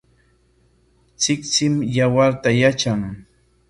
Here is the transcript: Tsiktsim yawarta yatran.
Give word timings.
Tsiktsim 1.19 1.75
yawarta 1.97 2.51
yatran. 2.61 3.01